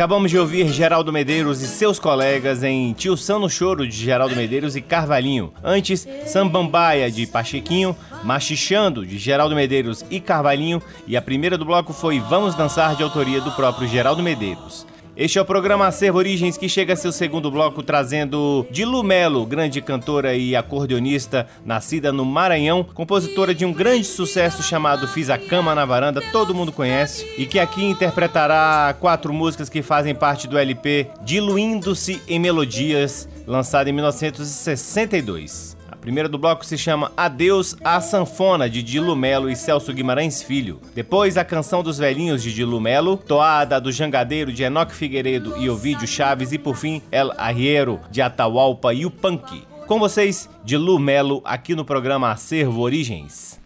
[0.00, 4.34] Acabamos de ouvir Geraldo Medeiros e seus colegas em Tio São no Choro de Geraldo
[4.34, 5.52] Medeiros e Carvalhinho.
[5.62, 10.80] Antes, Sambambaia de Pachequinho, Machichando de Geraldo Medeiros e Carvalhinho.
[11.06, 14.86] E a primeira do bloco foi Vamos Dançar de autoria do próprio Geraldo Medeiros.
[15.16, 19.44] Este é o programa Acervo Origens que chega a seu segundo bloco trazendo Dilu Melo,
[19.44, 25.36] grande cantora e acordeonista, nascida no Maranhão, compositora de um grande sucesso chamado Fiz a
[25.36, 30.46] Cama na Varanda, todo mundo conhece, e que aqui interpretará quatro músicas que fazem parte
[30.46, 38.00] do LP Diluindo-se em Melodias, lançado em 1962 primeira do bloco se chama Adeus à
[38.00, 40.80] Sanfona, de Dilo Melo e Celso Guimarães Filho.
[40.94, 45.68] Depois, a Canção dos Velhinhos, de Dilo Melo, Toada do Jangadeiro, de Enoque Figueiredo e
[45.68, 49.62] Ovídio Chaves, e por fim, El Arriero, de Atahualpa e o Punk.
[49.86, 53.59] Com vocês, Dilu Melo, aqui no programa Acervo Origens.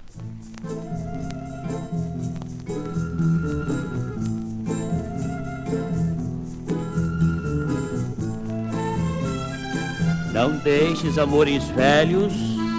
[10.34, 12.32] Não deixes amores velhos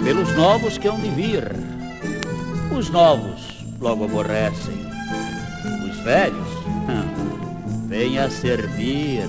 [0.04, 1.42] pelos novos que hão de vir.
[2.70, 4.74] Os novos logo aborrecem.
[5.88, 6.48] Os velhos,
[6.86, 9.26] hum, vêm a servir.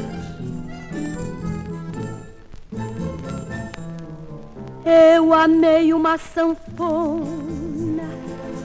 [4.85, 8.03] Eu amei uma sanfona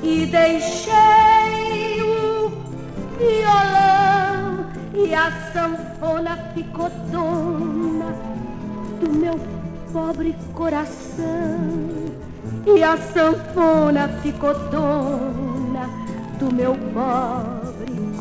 [0.02, 2.50] e deixei o
[3.16, 8.41] violão e a sanfona ficou dona
[9.02, 9.38] do meu
[9.92, 11.26] pobre coração.
[12.64, 15.90] E a sanfona ficou dona
[16.38, 18.12] do meu pobre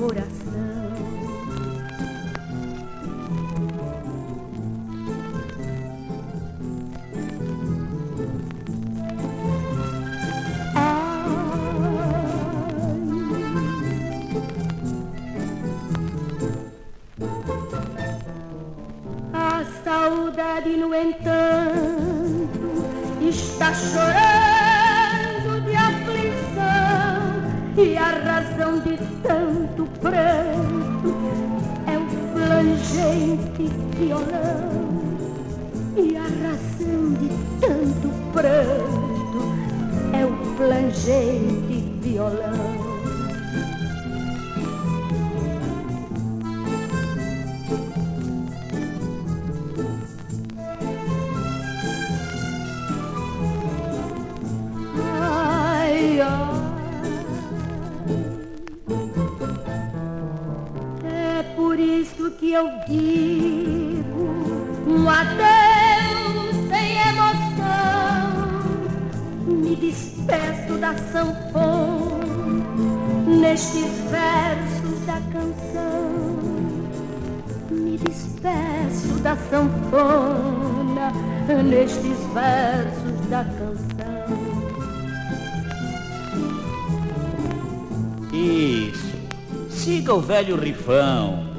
[90.22, 91.52] velho rifão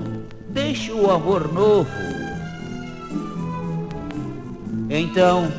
[0.48, 1.90] deixe o amor novo.
[4.90, 5.50] Então,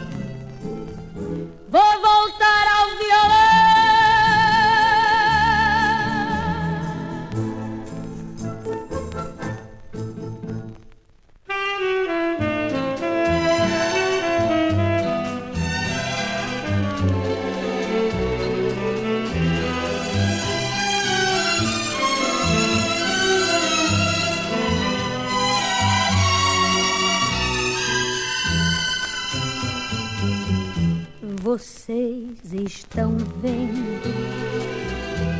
[33.42, 34.02] vendo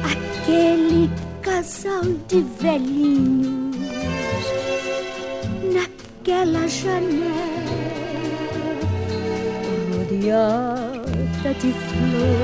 [0.04, 1.10] aquele
[1.42, 3.76] casal de velhinhos
[5.74, 7.44] naquela janela
[9.92, 12.43] rodeada de flor.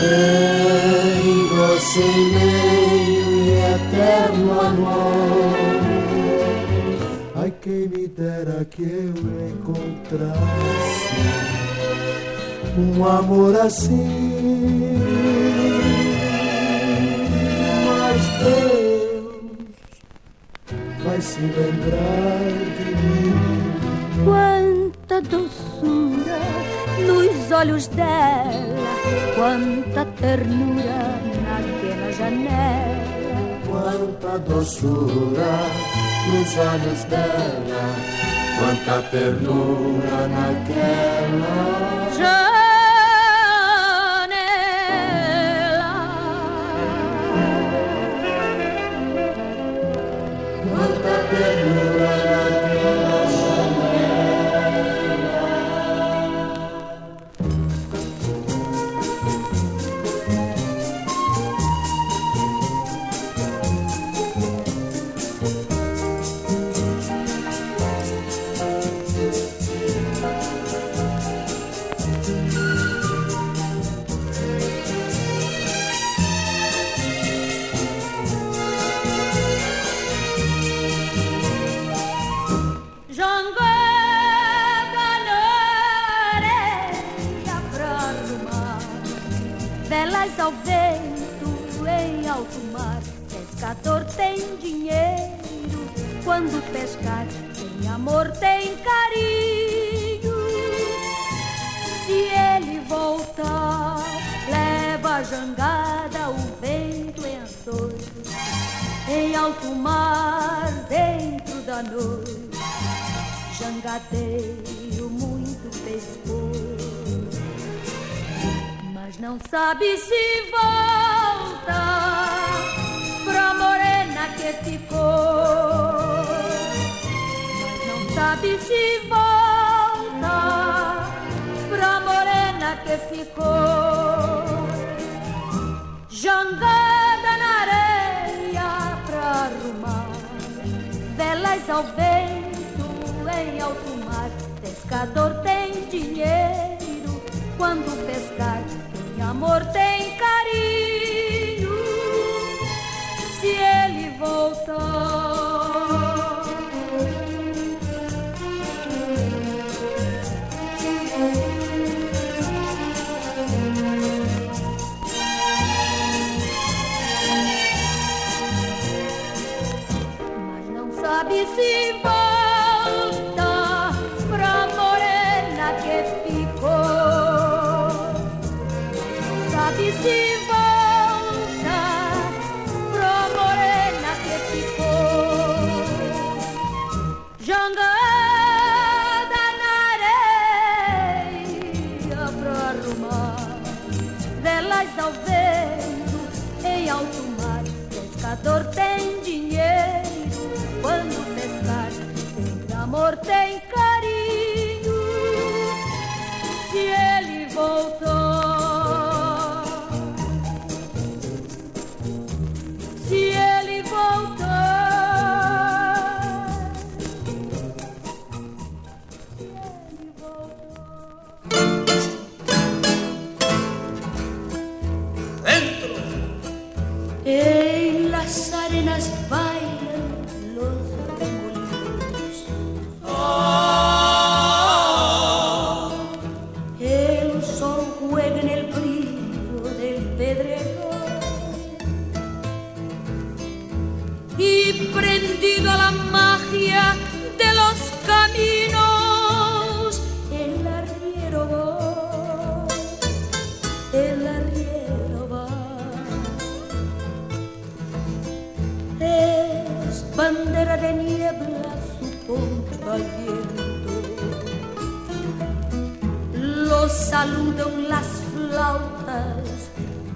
[0.01, 5.55] Em você meio eterno amor.
[7.35, 9.13] Ai, quem me dera que eu
[9.49, 10.35] encontrasse
[12.77, 14.24] um amor assim.
[34.65, 35.59] doçura
[36.27, 37.85] nos olhos dela,
[38.57, 42.09] quanta ternura naquela.
[42.17, 42.44] Já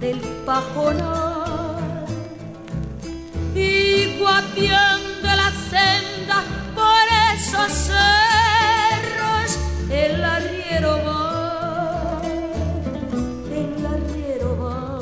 [0.00, 2.06] del pajonal
[3.54, 6.42] y guapiando la senda
[6.74, 9.58] por esos cerros
[9.90, 12.22] el arriero va,
[13.52, 15.00] el arriero va.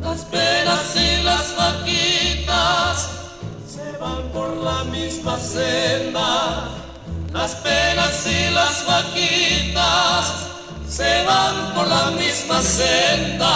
[0.00, 3.10] Las penas y las vaquitas
[3.66, 6.68] se van por la misma senda.
[7.32, 10.49] Las penas y las vaquitas
[11.00, 13.54] se van por la misma senda.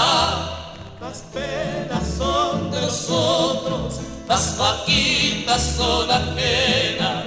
[1.00, 7.24] Las penas son de nosotros, las vaquitas son ajenas.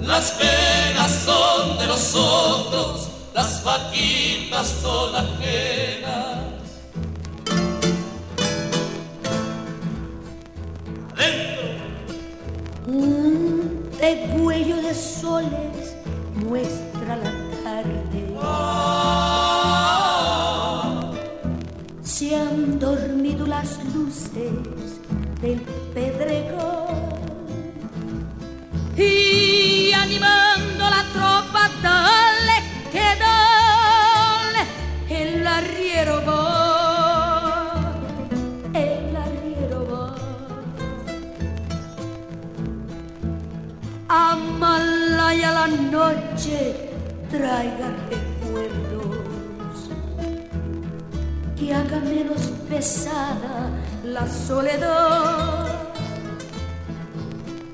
[0.00, 6.40] Las penas son de nosotros, las vaquitas son ajenas.
[12.86, 15.94] Un degüello de soles
[16.34, 17.32] muestra la
[17.64, 18.19] tarde.
[22.02, 24.52] Se han dormido las luces
[25.40, 25.60] del
[25.94, 27.20] pedregón
[28.96, 34.62] y animando la tropa, dale que dale,
[35.08, 37.92] el arriero va,
[38.74, 40.14] el arriero va.
[44.08, 46.89] Amalaya la noche
[47.30, 49.78] traiga recuerdos
[51.56, 53.70] que haga menos pesada
[54.04, 55.68] la soledad.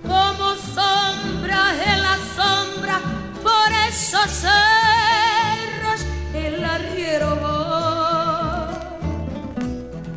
[0.02, 3.00] Como sombra en la sombra
[3.42, 6.00] por esos cerros
[6.34, 8.70] el arriero va,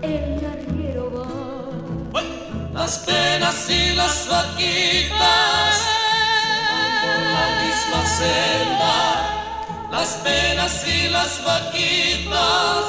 [0.02, 1.06] el arriero
[2.14, 2.22] va.
[2.74, 5.76] Las penas y las vaquitas
[7.02, 8.79] por la misma senda.
[10.00, 12.86] Las penas y las vaquitas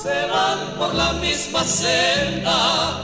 [0.00, 3.00] se van por la misma senda.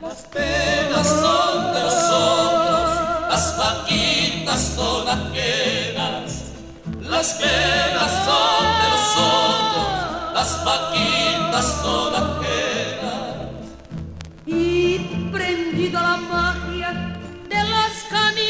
[0.00, 2.90] Las penas son de nosotros,
[3.28, 6.44] las vaquitas son ajenas.
[7.00, 9.88] Las penas son de nosotros,
[10.34, 12.46] las vaquitas son ajenas.
[14.46, 14.98] y
[15.32, 16.90] prendido la magia
[17.48, 18.45] de los caminos,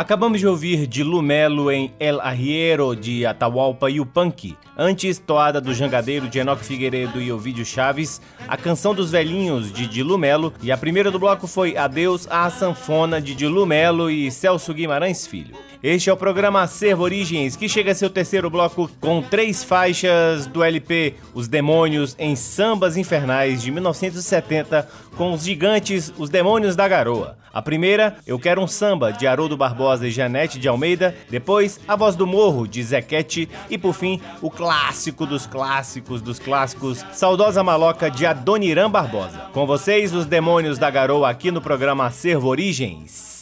[0.00, 4.56] Acabamos de ouvir de Lumelo em El Arriero de Atahualpa Yupanqui.
[4.74, 9.86] Antes, toada do Jangadeiro de Enoque Figueiredo e Ovídio Chaves, a canção dos velhinhos de
[9.86, 14.30] Dilu Melo e a primeira do bloco foi Adeus à Sanfona de Dilu Melo e
[14.30, 15.54] Celso Guimarães Filho.
[15.82, 20.46] Este é o programa Acervo Origens, que chega a seu terceiro bloco com três faixas
[20.46, 26.86] do LP Os Demônios em Sambas Infernais de 1970 com os gigantes Os Demônios da
[26.86, 27.38] Garoa.
[27.50, 31.16] A primeira, Eu Quero um Samba, de Haroldo Barbosa e Janete de Almeida.
[31.30, 33.48] Depois, A Voz do Morro, de Zequete.
[33.70, 39.48] E por fim, o clássico dos clássicos dos clássicos, Saudosa Maloca, de Adoniran Barbosa.
[39.54, 43.39] Com vocês, Os Demônios da Garoa, aqui no programa Acervo Origens.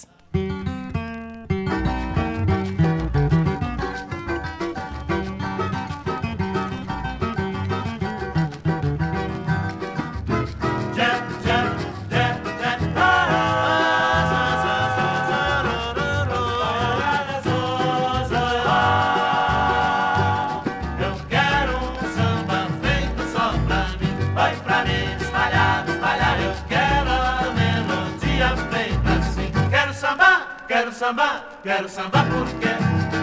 [31.08, 32.68] Samba, quero samba porque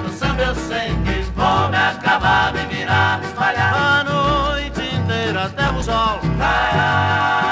[0.01, 5.69] no samba eu sei que vou me acabar, me virar, espalhar a noite inteira até
[5.69, 6.19] o sol.
[6.23, 7.44] Zona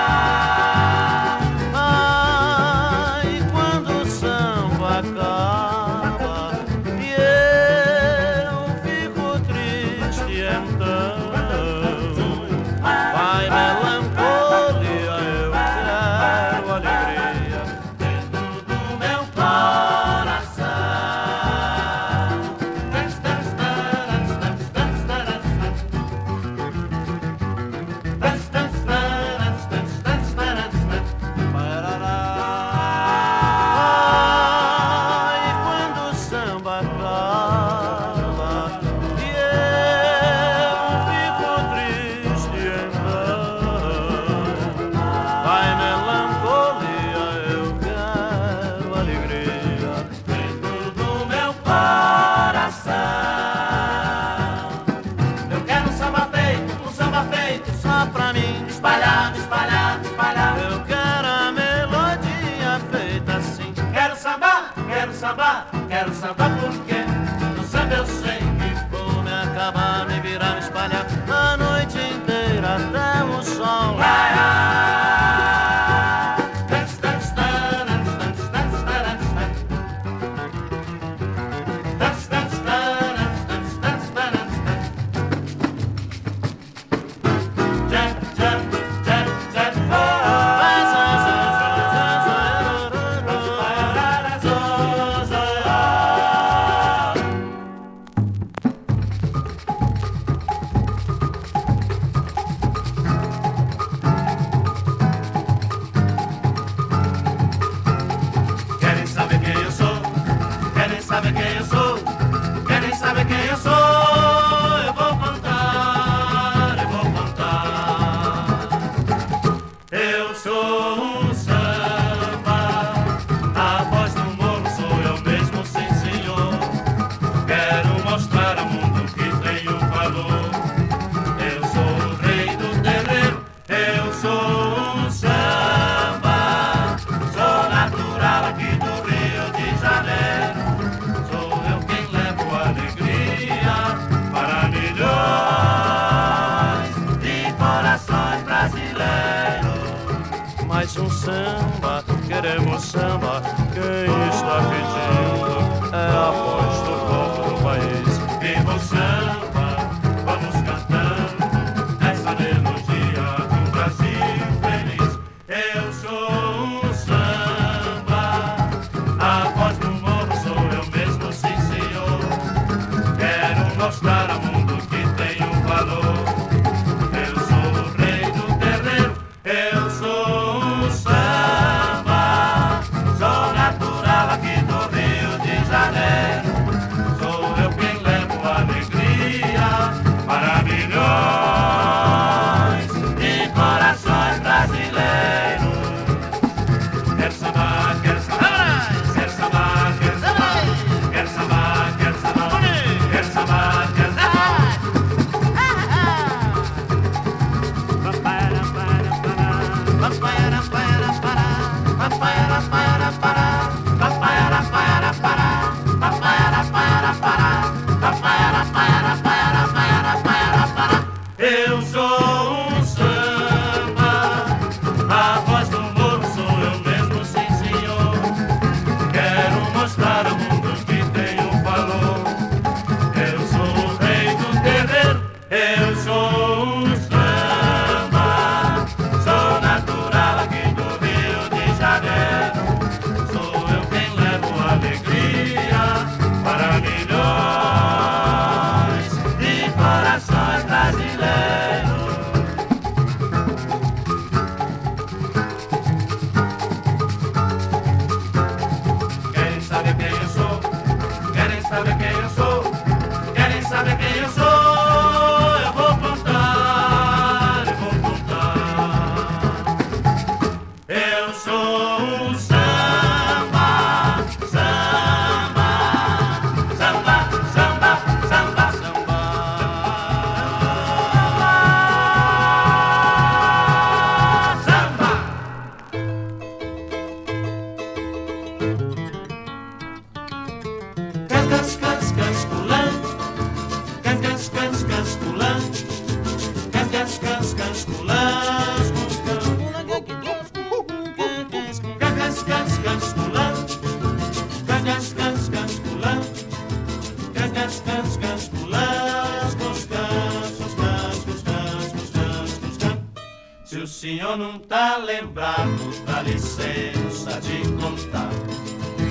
[314.37, 318.29] não tá lembrado, dá licença de contar.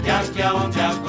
[0.03, 1.02] Que aqui aonde agora está,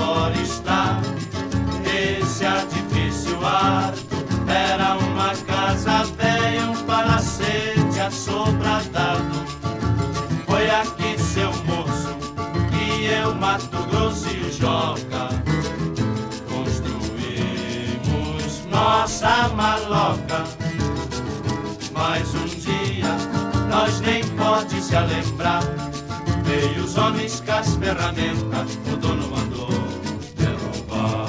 [24.94, 25.64] se lembrar.
[26.44, 29.70] Veio os homens com as ferramentas, o dono mandou
[30.38, 31.28] derrubar.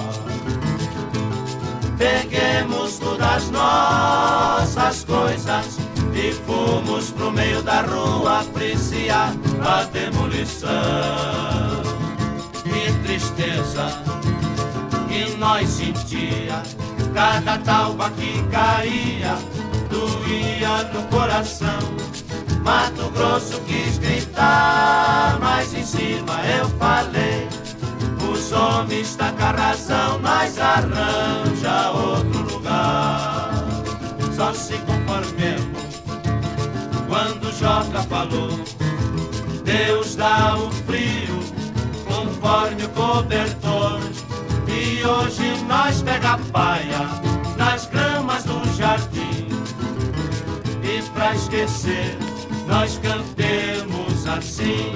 [1.97, 5.79] Peguemos todas as nossas coisas
[6.15, 10.71] e fomos pro meio da rua apreciar a demolição.
[12.65, 13.87] Que tristeza
[15.09, 16.63] que nós sentia,
[17.15, 19.39] cada talba que caía
[19.89, 22.24] doía no coração.
[22.65, 27.47] Mato Grosso quis gritar, mas em cima eu falei.
[28.33, 33.51] Os homens tá com a razão, nós arranja outro lugar.
[34.35, 36.03] Só se conformemos
[37.07, 38.59] quando Joca falou.
[39.63, 41.41] Deus dá o frio
[42.07, 44.01] conforme o cobertor.
[44.67, 47.09] E hoje nós pega a paia
[47.57, 49.49] nas gramas do jardim.
[50.83, 52.17] E pra esquecer,
[52.67, 54.93] nós cantemos assim.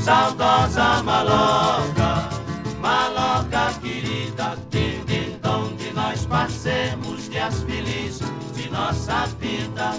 [0.00, 2.28] Saudosa maloca,
[2.80, 9.94] maloca querida, de onde nós passemos dias felizes de nossa vida.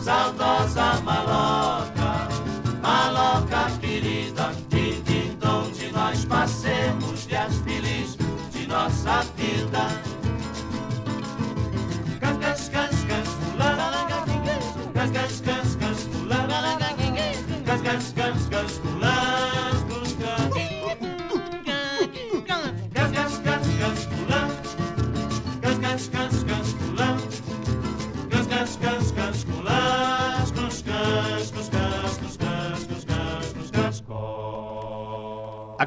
[0.00, 2.28] Saudosa maloca,
[2.80, 8.16] maloca querida, de onde nós passemos dias felizes
[8.50, 10.15] de nossa vida.
[18.26, 18.95] elegancka school.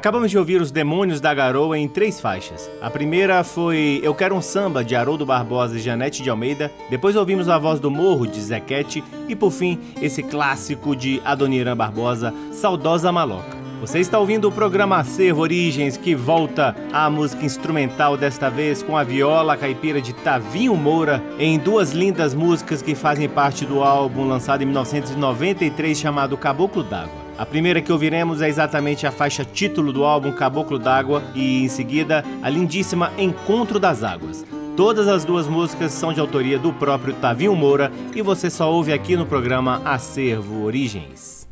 [0.00, 2.70] Acabamos de ouvir Os Demônios da Garoa em três faixas.
[2.80, 6.72] A primeira foi Eu Quero um Samba, de Haroldo Barbosa e Janete de Almeida.
[6.88, 9.04] Depois ouvimos A Voz do Morro, de Zequete.
[9.28, 13.58] E por fim, esse clássico de Adoniran Barbosa, Saudosa Maloca.
[13.82, 18.96] Você está ouvindo o programa Acervo Origens, que volta à música instrumental, desta vez com
[18.96, 24.26] a viola caipira de Tavinho Moura, em duas lindas músicas que fazem parte do álbum
[24.26, 27.19] lançado em 1993 chamado Caboclo d'Água.
[27.40, 31.68] A primeira que ouviremos é exatamente a faixa título do álbum Caboclo d'Água e, em
[31.68, 34.44] seguida, a lindíssima Encontro das Águas.
[34.76, 38.92] Todas as duas músicas são de autoria do próprio Tavinho Moura e você só ouve
[38.92, 41.48] aqui no programa Acervo Origens.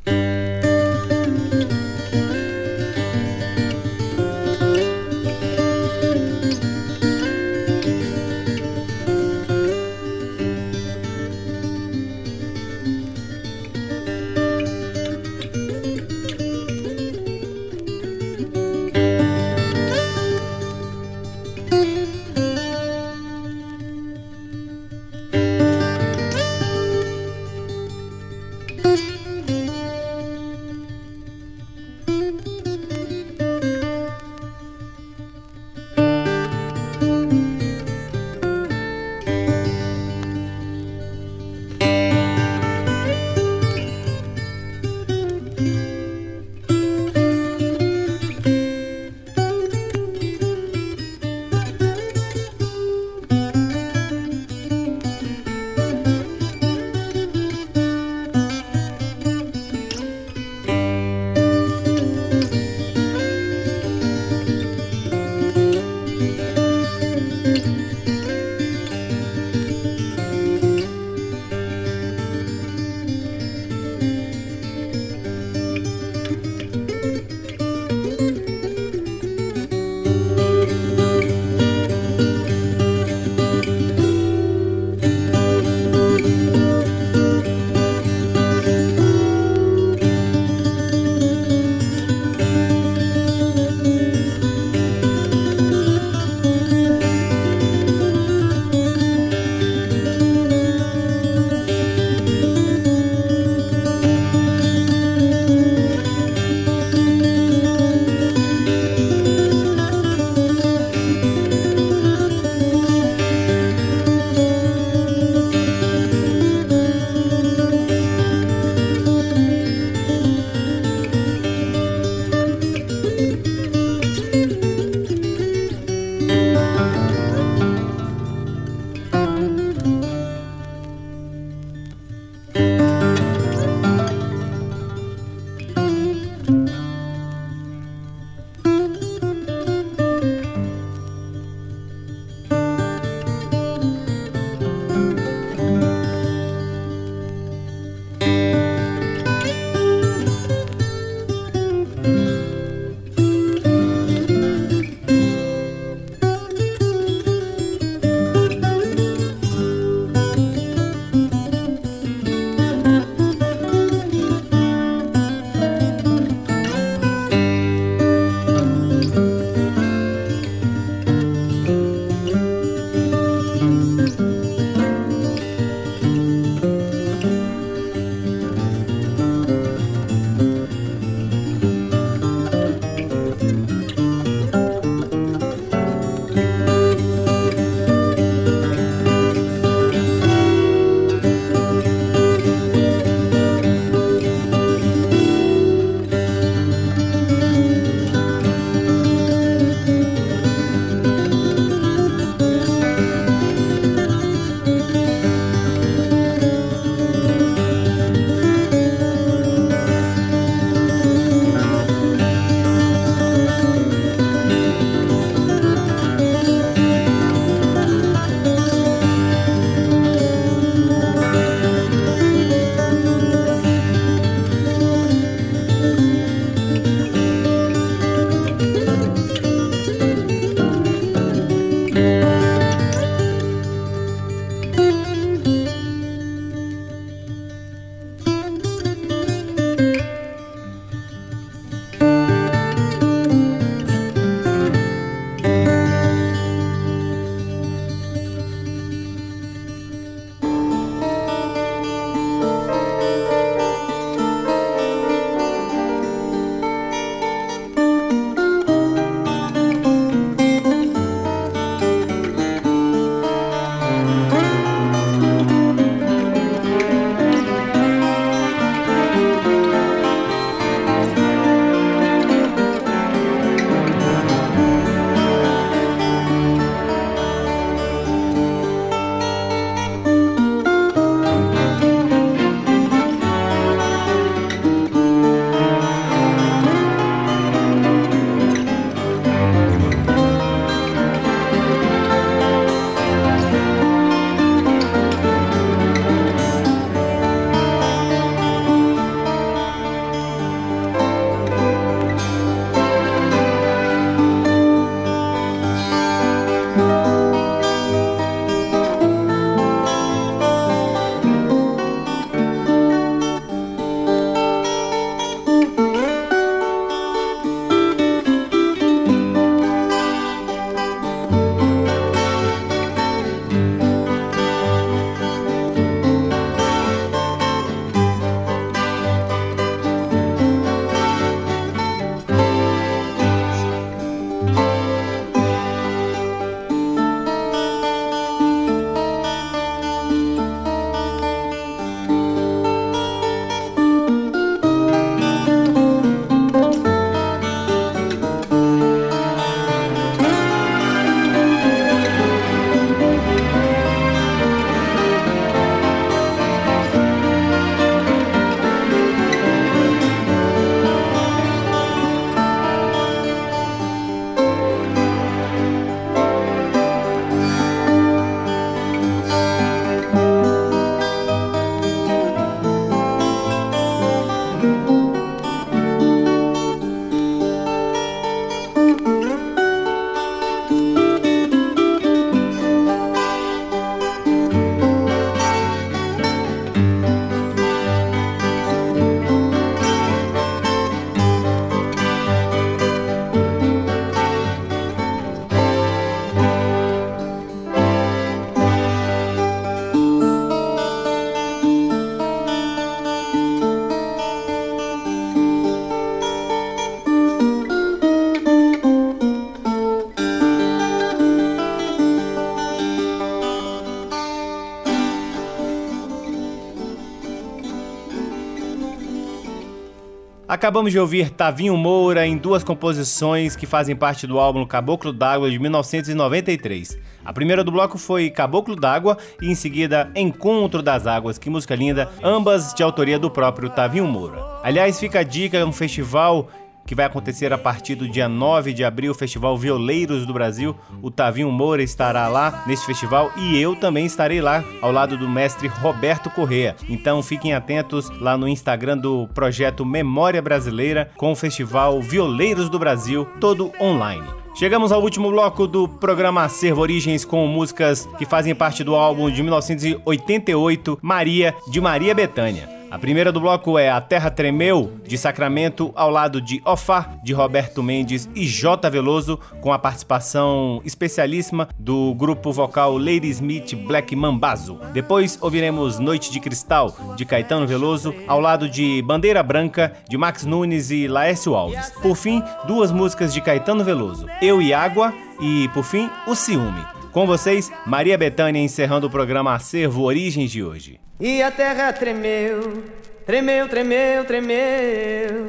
[420.59, 425.49] Acabamos de ouvir Tavinho Moura em duas composições que fazem parte do álbum Caboclo d'Água
[425.49, 426.99] de 1993.
[427.25, 431.77] A primeira do bloco foi Caboclo d'Água e em seguida Encontro das Águas, que música
[431.77, 434.45] linda, ambas de autoria do próprio Tavinho Moura.
[434.65, 436.49] Aliás, fica a dica, é um festival
[436.89, 440.75] que vai acontecer a partir do dia 9 de abril, o Festival Violeiros do Brasil.
[441.03, 445.29] O Tavinho Moura estará lá nesse festival e eu também estarei lá ao lado do
[445.29, 446.75] mestre Roberto Correa.
[446.89, 452.79] Então fiquem atentos lá no Instagram do projeto Memória Brasileira com o Festival Violeiros do
[452.79, 454.27] Brasil, todo online.
[454.55, 459.31] Chegamos ao último bloco do programa Acervo Origens com músicas que fazem parte do álbum
[459.31, 462.78] de 1988, Maria, de Maria Bethânia.
[462.91, 467.35] A primeira do bloco é A Terra Tremeu, de Sacramento, ao lado de Ofá, de
[467.35, 468.89] Roberto Mendes e J.
[468.89, 474.81] Veloso, com a participação especialíssima do grupo vocal Lady Smith Black Mambazo.
[474.95, 480.47] Depois ouviremos Noite de Cristal, de Caetano Veloso, ao lado de Bandeira Branca, de Max
[480.47, 481.91] Nunes e Laércio Alves.
[482.01, 485.13] Por fim, duas músicas de Caetano Veloso, Eu e Água
[485.43, 486.83] e, por fim, O Ciúme.
[487.13, 490.99] Com vocês, Maria Bethânia encerrando o programa Acervo Origens de hoje.
[491.21, 492.85] E a terra tremeu,
[493.27, 495.49] tremeu, tremeu, tremeu.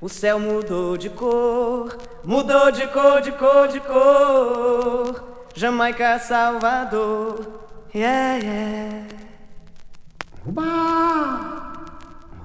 [0.00, 1.94] O céu mudou de cor,
[2.24, 5.22] mudou de cor, de cor, de cor.
[5.54, 7.38] Jamaica, Salvador,
[7.94, 9.06] yeah, yeah.
[10.46, 10.62] Uba,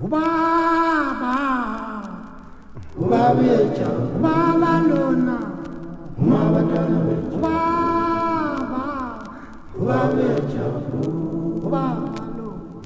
[0.01, 0.19] uba,
[1.21, 2.01] ba,
[2.97, 5.39] uba beja, uba balona,
[6.17, 7.55] uba batana beja, uba
[8.69, 9.19] ba,
[9.75, 10.65] uba beja,
[11.65, 12.18] uba.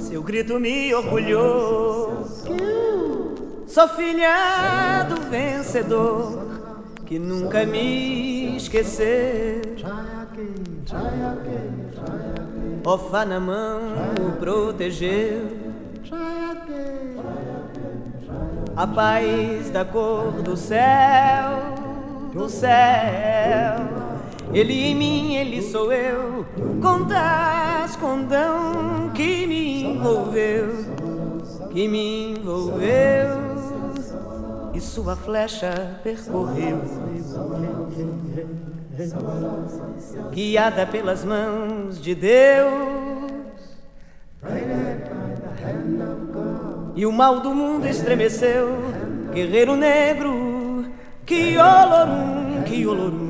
[0.00, 2.24] Seu grito me orgulhou.
[3.66, 6.46] Sou filha do vencedor
[7.06, 9.62] que nunca me esqueceu.
[12.84, 15.68] Ofa na o protegeu.
[18.76, 21.78] A paz da cor do céu
[22.34, 23.97] no céu.
[24.52, 26.46] Ele em mim, ele sou eu,
[26.80, 30.68] contas condão que me envolveu,
[31.70, 33.48] que me envolveu.
[34.72, 36.80] E sua flecha percorreu.
[40.32, 42.98] Guiada pelas mãos de Deus,
[46.96, 48.76] e o mal do mundo estremeceu,
[49.32, 50.86] guerreiro negro
[51.24, 53.27] que olorum, que olorum,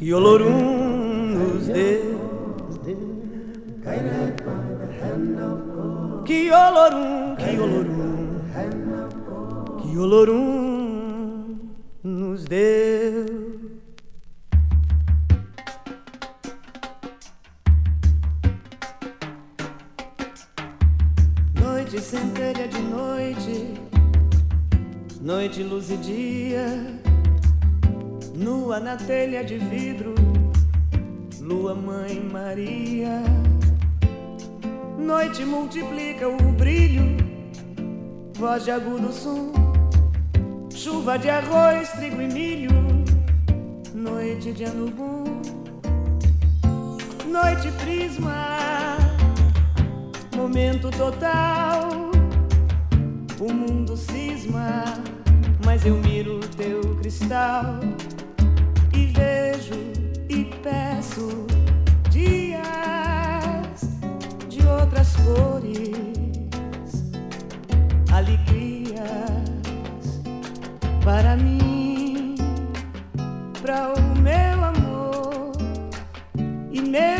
[0.00, 2.18] que olorum nos deu.
[6.24, 8.40] Que olorum, que olorum,
[9.82, 11.58] que olorum
[12.02, 13.26] nos deu.
[21.60, 23.74] Noite centelha de noite
[25.20, 26.99] Noite, luz e dia,
[28.40, 30.14] nua na telha de vidro,
[31.40, 33.22] lua, mãe Maria.
[34.98, 37.18] Noite multiplica o brilho,
[38.34, 39.52] voz de agudo som,
[40.74, 42.72] chuva de arroz, trigo e milho,
[43.94, 45.24] noite de ano bom,
[47.26, 48.56] noite prisma,
[50.34, 52.10] momento total,
[53.38, 54.84] o mundo cisma
[55.64, 57.78] mas eu miro teu cristal
[59.20, 59.74] vejo
[60.30, 61.46] e peço
[62.08, 62.62] dias
[64.48, 67.04] de outras cores,
[68.12, 70.22] alegrias
[71.04, 72.34] para mim,
[73.60, 75.52] para o meu amor
[76.72, 77.19] e meus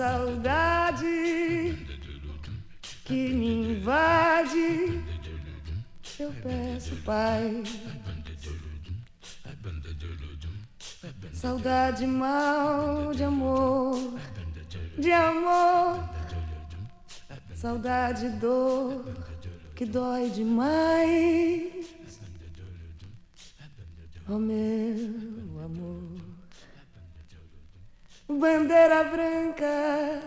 [0.00, 1.76] saudade
[3.04, 5.04] que me invade.
[6.18, 7.62] Eu peço, Pai.
[11.34, 14.18] Saudade mal de amor,
[14.98, 16.08] de amor.
[17.54, 19.04] Saudade dor
[19.76, 21.90] que dói demais.
[24.26, 26.09] Oh meu amor,
[28.38, 30.22] bandeira branca,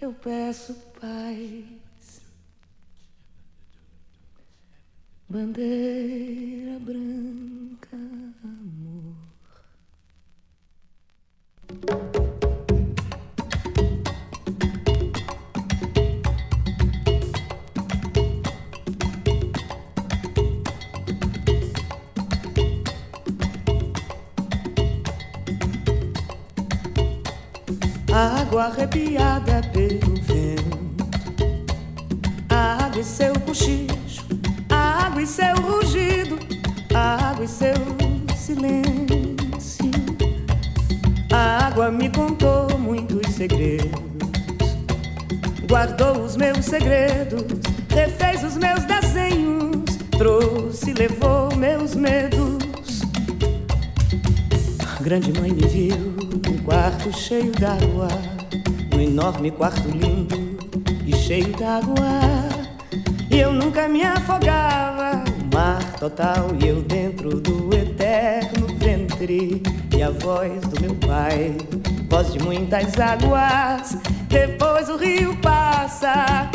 [0.00, 1.64] eu peço paz.
[5.28, 7.96] Bandeira branca,
[8.44, 9.25] amor.
[28.16, 31.04] Água arrepiada pelo vento,
[32.48, 34.24] água e seu cochicho,
[34.70, 36.38] água e seu rugido,
[36.94, 37.74] água e seu
[38.34, 39.90] silêncio.
[41.30, 43.90] A água me contou muitos segredos,
[45.68, 47.44] guardou os meus segredos,
[47.90, 49.84] refez os meus desenhos,
[50.16, 52.45] trouxe levou meus medos.
[55.06, 55.96] Grande mãe me viu
[56.44, 58.08] num quarto cheio d'água,
[58.92, 60.34] um enorme quarto lindo
[61.06, 62.18] e cheio d'água.
[63.30, 65.22] E eu nunca me afogava,
[65.54, 69.62] mar total e eu dentro do eterno ventre.
[69.96, 71.56] E a voz do meu pai,
[72.10, 73.96] voz de muitas águas.
[74.28, 76.50] Depois o rio passa,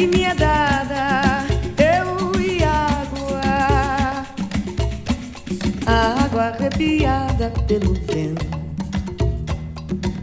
[0.00, 1.44] que me é dada,
[1.76, 4.24] eu e água.
[5.84, 8.46] A água arrepiada pelo vento.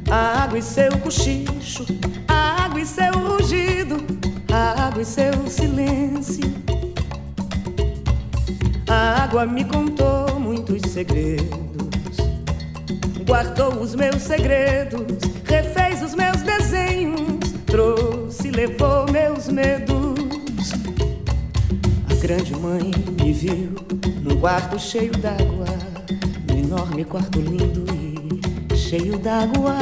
[0.09, 1.85] A água e seu cochicho,
[2.27, 3.97] a água e seu rugido,
[4.51, 6.51] a água e seu silêncio.
[8.89, 12.17] A água me contou muitos segredos,
[13.27, 18.06] guardou os meus segredos, refez os meus desenhos, trouxe
[18.57, 20.73] levou meus medos.
[22.09, 22.91] A grande mãe
[23.21, 23.75] me viu
[24.23, 25.67] num quarto cheio d'água,
[26.49, 27.85] num enorme quarto lindo
[28.73, 29.75] e cheio d'água.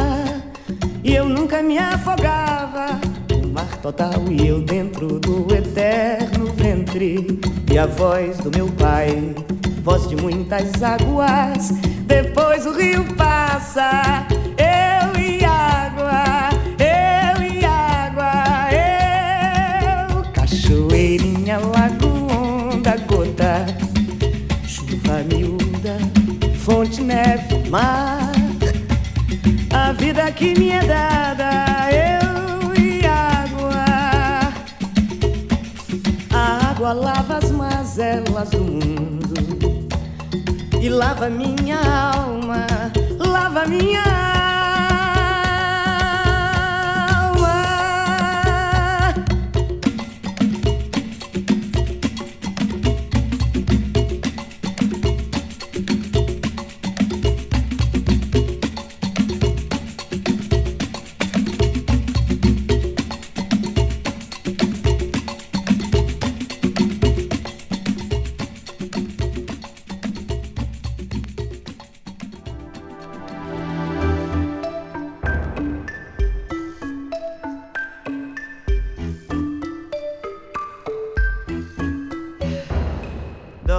[1.06, 3.00] E eu nunca me afogava,
[3.32, 7.40] o mar total e eu dentro do eterno ventre.
[7.72, 9.34] E a voz do meu pai,
[9.84, 11.72] voz de muitas águas.
[12.06, 14.28] Depois o rio passa,
[30.36, 33.86] que me é dada, eu e água.
[36.34, 39.88] A água lava as mazelas do mundo
[40.82, 42.68] e lava minha alma,
[43.18, 44.35] lava minha alma.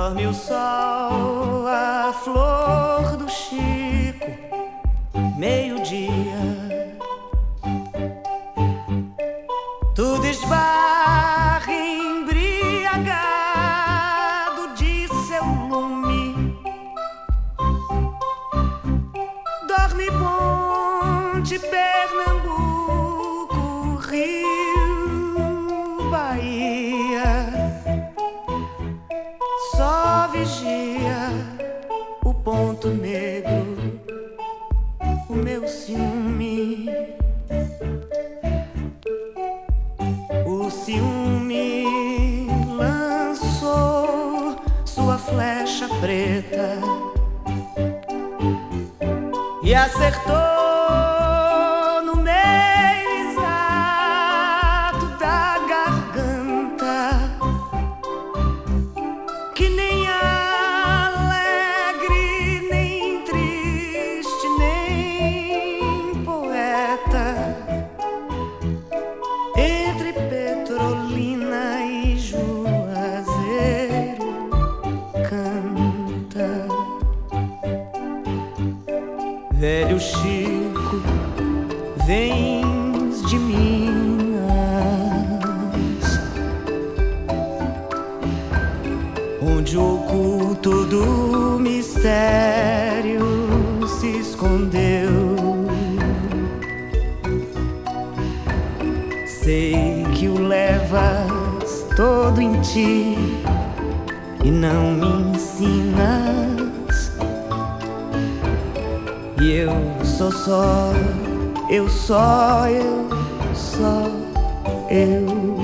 [0.06, 3.75] Dorme o sol, a flor do Chico,
[100.16, 103.18] que o levas todo em ti
[104.42, 107.12] e não me ensinas.
[109.38, 110.92] E eu sou só,
[111.68, 113.08] eu só, eu
[113.54, 114.10] só,
[114.88, 115.56] eu.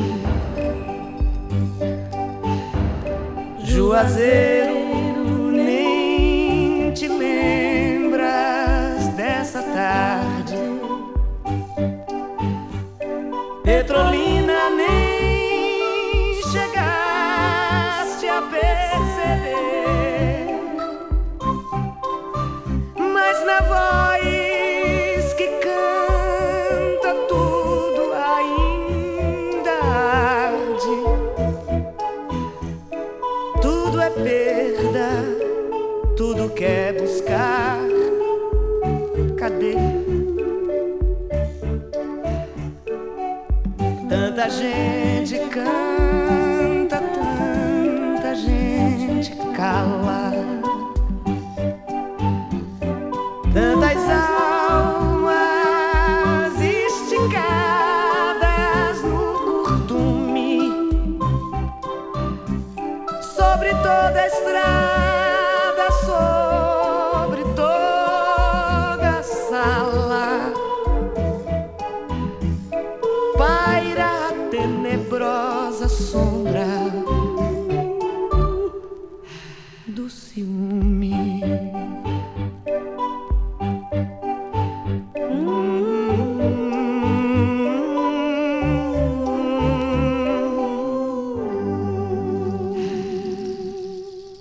[3.64, 4.72] Juazeiro,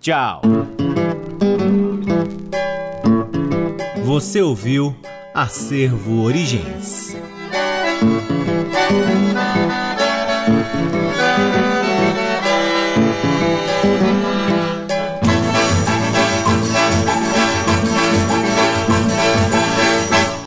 [0.00, 0.42] Tchau!
[4.04, 4.94] Você ouviu
[5.34, 7.16] Acervo Origens.